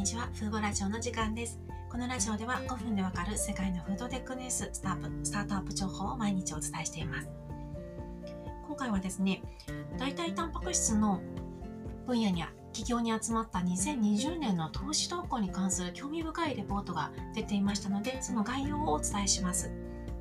[0.00, 0.30] にちは。
[0.32, 1.60] フードラジオの時間です。
[1.90, 7.28] このラジオでは5分でわかる世界のフードテックニュース、スタースタートアップ情報を毎日お伝えしています。
[8.66, 9.42] 今回はですね、
[9.98, 11.20] 代替タンパク質の
[12.06, 19.70] 分野に企業に集まった2020年の投資動向に関する興味深いレポートが出ていましたので、その概要をお伝えします。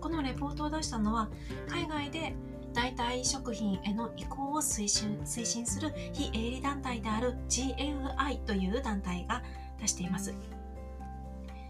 [0.01, 1.29] このレポートを出したのは、
[1.69, 2.36] 海外で
[2.73, 9.41] 代替食品への移行を推進推進する非営利団体である GFI という団体が
[9.79, 10.33] 出しています。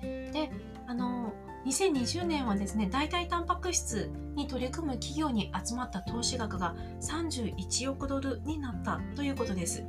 [0.02, 0.52] で、
[0.88, 1.34] あの、
[1.66, 9.84] 2020年はですね、代替タンパク質に取り組む企業に集まった投資額が31億ドルになったということです。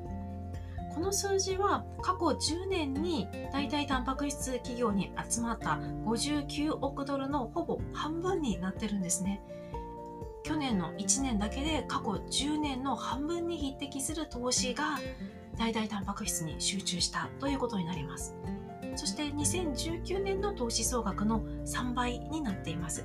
[0.92, 9.40] この数字は過去10年に代替タンパク質企業に集まった59億ドルのほぼ半分になってるんですね。
[10.42, 14.98] 去年の1年だけで過去10年の半分に匹敵する投資が
[15.60, 18.34] 代替タンパク質に集中したということになります。
[18.96, 23.04] そして2019年の投資総額の3倍になっています。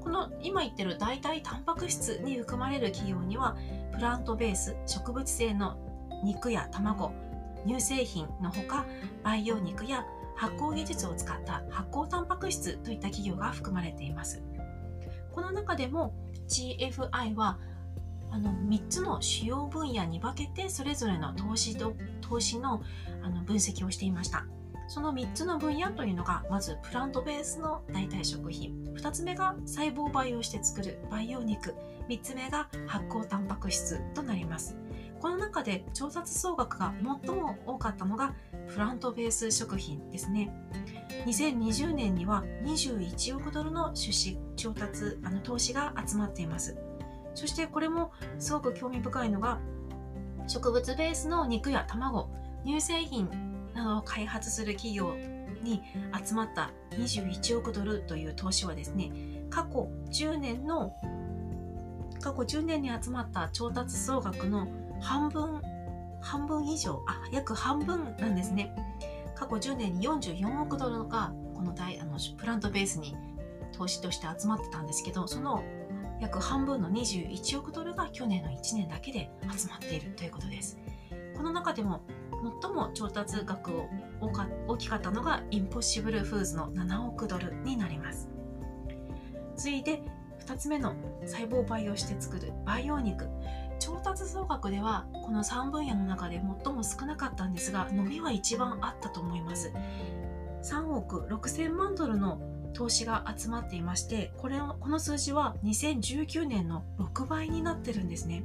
[0.00, 3.56] この今言ってる代替タンパク質に含まれる企業には
[3.92, 5.76] プラントベース植物性の
[6.22, 7.12] 肉や卵
[7.66, 8.86] 乳製品のほか
[9.24, 14.42] 培養肉や発酵技術を使った発酵タンパク質といった企業が含まれています
[15.32, 16.14] この中でも
[16.48, 17.58] GFI は
[18.32, 22.82] あの3つの主要分野に分けてそれぞれの投資と投資の
[23.22, 24.46] あの分析をしていました。
[24.88, 28.74] その3つの分野というのがまずプラントベースの代替食品。
[28.94, 31.74] 2つ目が細胞培養して作る培養肉。
[32.08, 34.76] 3つ目が発酵タンパク質となります。
[35.20, 36.92] この中で調達総額が
[37.24, 38.34] 最も多かったのが
[38.66, 40.52] プラントベース食品ですね。
[41.26, 46.76] 2020年には21億ドルの出資調達あの投資が集まっています。
[47.34, 49.58] そしてこれもすごく興味深いのが
[50.46, 52.30] 植物ベースの肉や卵
[52.64, 53.28] 乳製品
[53.74, 55.14] などを開発する企業
[55.62, 55.82] に
[56.24, 59.12] 集まった21億ドルという投資はですね
[59.50, 60.92] 過去10年の
[62.20, 64.68] 過去10年に集まった調達総額の
[65.00, 65.60] 半分
[66.20, 68.72] 半分以上あ約半分なんですね。
[69.34, 73.16] 過去10年に44億ドルがこの大あのプラントベースに
[73.72, 75.64] 投資として集まってたんですけどその
[76.22, 79.28] 約半分の21億ドルが去年の1年だけで
[79.58, 80.78] 集まっているということです。
[81.36, 82.00] この中でも
[82.62, 83.88] 最も調達額を
[84.68, 88.28] 大きかったのがインポッシブルフーズの7億ドルになります。
[89.56, 90.00] 次いで
[90.46, 90.94] 2つ目の
[91.26, 93.28] 細胞培養して作る培養肉。
[93.80, 99.72] 調達総額ではこの3分野の中で最も少なかったんですが伸びは一番あったと思います。
[100.62, 102.38] 3億6000万ドルの
[102.74, 108.42] 投資が集まっていましてこれこの数字は2019年の6倍になってるんですね。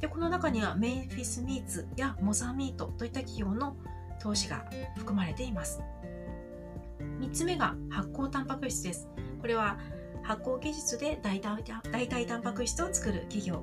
[0.00, 3.76] でこの中にはメイフィスミーツやモザミートといった企業の
[4.18, 4.64] 投資が
[4.96, 5.82] 含まれています。
[7.20, 9.08] 3つ目が発酵タンパク質です。
[9.40, 9.78] これは
[10.22, 13.62] 発酵技術で代替タンパク質を作る企業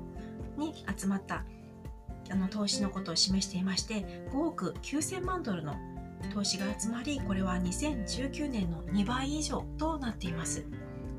[0.56, 1.44] に集まった
[2.30, 5.76] あの投資のことを示していまして5億9000万ドルの
[6.32, 10.64] 投資が集まりこれは2019年の2倍以上となっています。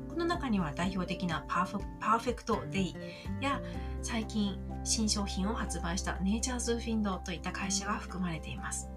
[0.08, 2.96] この中には代表的なパーフェクトデイ
[3.40, 3.60] や
[4.02, 8.88] 最近新商品を発売したネイチャーズフィンドといった会社が含まれています。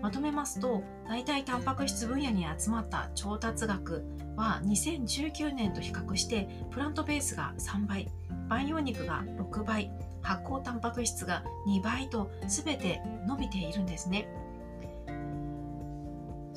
[0.00, 4.02] まとめますと代替タンパク質分野に集まった調達額
[4.36, 8.08] は2019年と比較してプラントベースが3倍
[8.48, 9.90] 培養肉が6倍
[10.22, 14.26] 発酵タンパク質が2倍と全て伸びているんですね。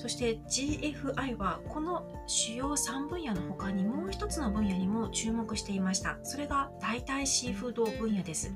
[0.04, 6.18] そして GFI はこの主要3分野の他にもう一つの分野にも注目していました。
[6.24, 8.54] それが代替シーフード分野です。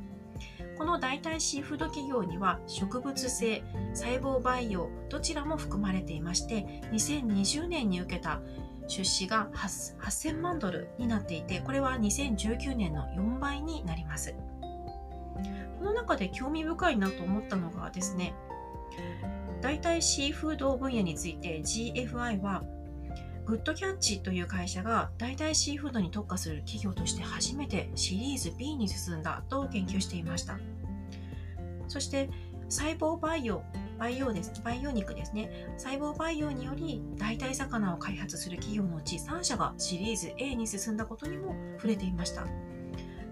[0.77, 3.63] この代替シーフード企業には植物性
[3.93, 8.41] 細胞培養どちらも含まれていまして2020年に受けた
[8.89, 14.35] 出資が8000万ドルになっていてこれは2019年の4倍になります。
[15.79, 18.33] この中で興味深いなと思ったのがですね
[19.61, 22.63] 代替シーフード分野について GFI は
[23.45, 30.59] グッドキャッチという会社が代替シーフードに特化する企業として初めてシリーズ B に進んだと研究していました。
[31.87, 32.29] そして
[32.67, 33.63] 細胞培養
[33.97, 35.49] 培養です培養肉ですね。
[35.77, 42.45] 細胞培養により代替魚を開発する企業のうち3社がシリーズ A に進んだことにも触れていました。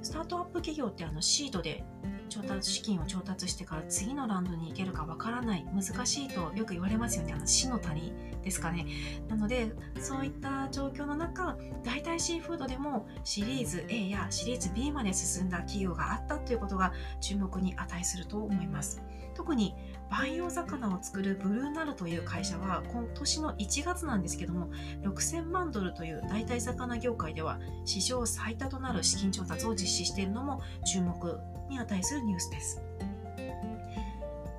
[0.02, 1.84] スタートアップ企業ってあのシードで
[2.30, 7.34] 調達資金を調達してから次のランドに行けるかわからない難しいとよく言われますよね。
[7.34, 8.14] あの死の谷
[8.44, 8.86] ですかね。
[9.28, 19.02] なのでそういった状況の中大替シーフードでもシリーズ A やシリーズ B まで進んだ企業があったということが注目に値すると思います
[19.36, 19.76] 特に
[20.10, 24.70] 培養魚を作るブルーナルという会社は今年の1月なんですけども
[25.04, 31.40] 6000万ドルという代替魚業界では史上最多となる資金調達を実施しているのも注目
[31.70, 32.82] に値するニュースです。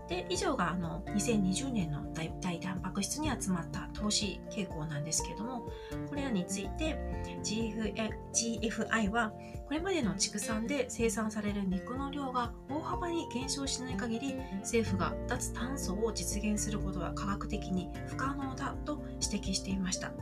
[0.08, 2.30] で以上があの2020年の大
[2.60, 5.68] タンパク質に集まった投資傾向なんですけれども
[6.08, 6.96] これらについて
[7.42, 9.32] GFI は
[9.66, 20.12] これまでの畜産で生産される肉の量が大幅に減少しない限り政府が脱炭素を実現することは科学的に不可能だと指摘していました。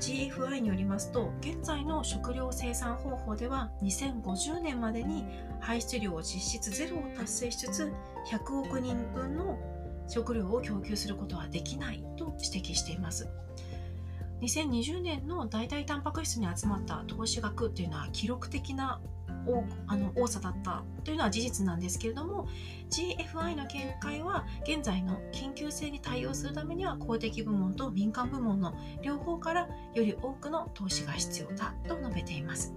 [0.00, 5.26] GFI によりますと現在の食料生産方法では2050年までに
[5.60, 7.92] 排出量を実質ゼロを達成しつつ
[8.26, 9.58] 100億人分の
[10.08, 13.28] 食料を供給することはできないと指摘しています
[14.42, 19.00] 2020年の代替タンパク質に集まった投資額というのは記録的な
[19.46, 22.48] 多あの多さだったというのは事実なんですけれども
[22.90, 32.74] GFI の見解は現在の緊急性に対応するためには公的部門と民間部門の両方からより多くの投資が必要だと述べています。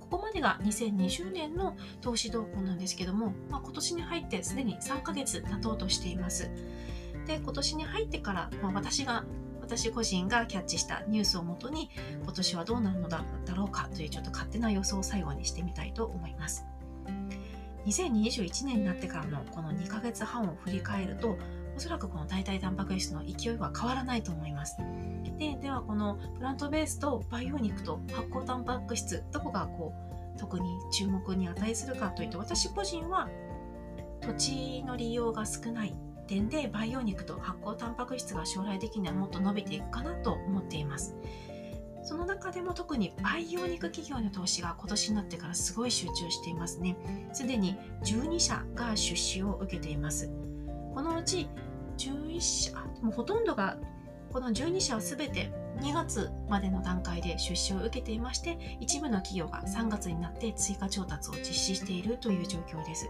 [0.00, 6.50] ここまでが2020年の投資動向なんですけども、まあ、今年に入ってすでに3ヶ月経とうとしています。
[7.26, 9.24] で今年に入ってから、まあ、私が
[9.60, 11.90] 私個人がキャッチしたニュースをもとに
[12.22, 13.22] 今年はどうなるのだ
[13.54, 16.64] ろうかというちょっと勝手な予想を最後にしてみたいと思います。
[17.86, 21.38] 2021年になってからのこの2ヶ月半を振り返ると
[21.78, 24.78] おそらくこの代替タンパク質の勢いは変わらないと思います。
[25.38, 29.94] でではこのプラントベースと培養肉と発酵タンパク質どこがこ
[30.34, 33.28] う特に注目に値するかというと私個人は
[34.20, 35.94] 土地の利用が少ない
[36.26, 41.14] 点で培養肉と発酵タンパク質が将来的にはもっと伸びていくかなと思っています。
[42.02, 46.96] その中でも特に培養肉企業の投資が今年になってからすごい集中していますね。
[47.32, 50.28] すでに12社が出資を受けています。
[50.98, 51.48] このうち
[51.98, 52.72] 11社
[53.02, 53.76] もうほとんどが
[54.32, 55.50] この12社は全て
[55.80, 63.08] 2月までの段階で出資を受けていまして一部の企業が3月になって追加調達を実施しているという状況です。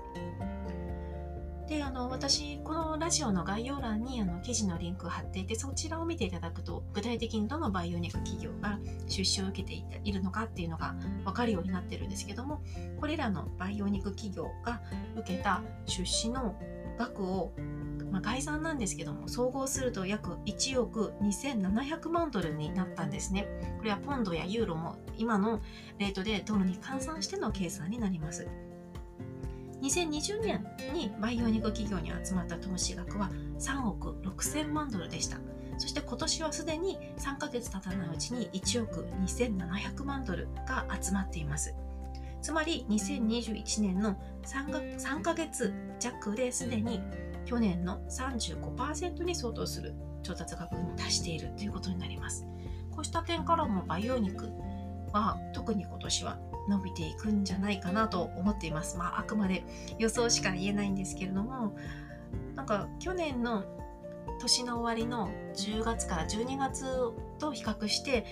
[1.69, 10.95] であの私このラジオの概要欄にあの記事のリンクを貼っていてそちらを見ていただくと具体的にどの培養肉企業が出資を受けているのかっていうのが
[11.25, 12.63] 分かるようになってるんですけども
[12.99, 14.81] これらの培養肉企業が
[15.17, 16.59] 受けた出資の
[16.99, 17.53] 額を
[18.11, 23.47] まあ、概算なんですけども総合すると約1億2700万ドルになったんですね
[23.79, 25.61] これはポンドやユーロも今の
[25.99, 28.47] レートでドルに換算しての計算になります
[29.83, 35.39] 2020年に培養肉企業に集まった投資額は3億6000万ドルでした。
[35.79, 41.75] そして今年はすでに3ヶ月経たないうちに1億2700万ドルが集まっています。
[42.43, 47.01] つまり2021年の 3, が3ヶ月弱ですでに
[47.49, 52.47] 去年の35%に相当する調達額に達しているということになります。
[52.91, 54.51] こうした点からも培養肉
[55.15, 58.99] は特に今年は伸びていくんじゃないかなと思っています。
[58.99, 59.65] まあ、あくまで
[59.99, 61.75] 予想しか言えないんですけれども、
[62.55, 63.65] なんか去年の
[64.39, 66.85] 年の終わりの10月から12月
[67.39, 68.27] と比較して、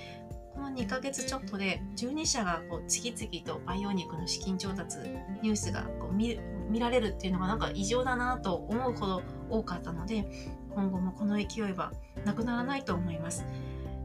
[0.54, 4.98] この2ヶ月ちょっとで12社がこう次々と培養肉の資金調達
[5.42, 10.26] ニュースがこう見見られるっていうのがなんか異常だなと思うほど多かったので
[10.70, 11.92] 今後もこの勢いは
[12.24, 13.46] なくならないと思います。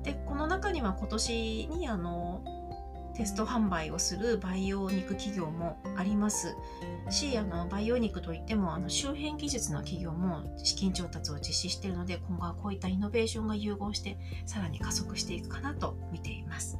[0.03, 2.41] でこの中には今年にあの
[3.13, 6.55] テスト販売をする培養肉企業もあります
[7.09, 16.79] しあの培養肉といってもあの周辺技術の企業も資金調達を実施しているので今後はこういったイノベーションが融合してさらに加速していくかなと見ています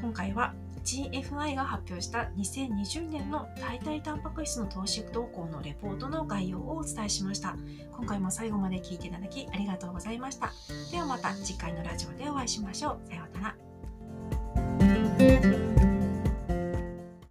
[0.00, 7.56] 今回は GFI が発表した2020年の代替タンパク質の投資動向のレポートの概要をお伝えしました。
[7.92, 10.52] 今回も最後まで聞いていただきありがとうございました。
[10.90, 13.08] ではまた次回のラジオでお会いしましょう。
[13.08, 13.71] さようなら。